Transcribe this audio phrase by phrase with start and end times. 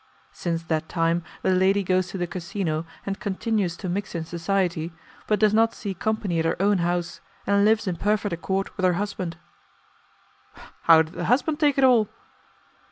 [0.31, 4.91] "Since that time the lady goes to the casino, and continues to mix in society,
[5.27, 8.83] but does not see company at her own house, and lives in perfect accord with
[8.83, 9.37] her husband."
[10.85, 12.09] "How did the husband take it all?"